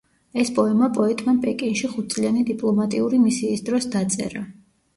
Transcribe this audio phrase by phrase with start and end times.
[0.43, 4.47] ეს პოემა პოეტმა პეკინში ხუთწლიანი დიპლომატიური მისიის დროს დაწერა.